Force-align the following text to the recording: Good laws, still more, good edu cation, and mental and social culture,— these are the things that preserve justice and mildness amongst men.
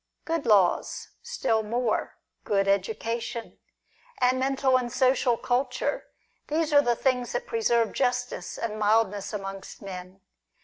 Good 0.25 0.47
laws, 0.47 1.09
still 1.21 1.61
more, 1.61 2.17
good 2.43 2.65
edu 2.65 2.99
cation, 2.99 3.59
and 4.17 4.39
mental 4.39 4.75
and 4.75 4.91
social 4.91 5.37
culture,— 5.37 6.07
these 6.47 6.73
are 6.73 6.81
the 6.81 6.95
things 6.95 7.33
that 7.33 7.45
preserve 7.45 7.93
justice 7.93 8.57
and 8.57 8.79
mildness 8.79 9.31
amongst 9.31 9.79
men. 9.83 10.19